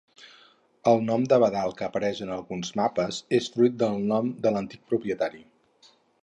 [0.91, 5.45] El nom d'Abadal que apareix en alguns mapes és fruit del nom de l'antic propietari.